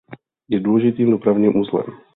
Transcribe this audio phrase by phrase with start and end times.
[0.49, 1.85] Je důležitým dopravním uzlem.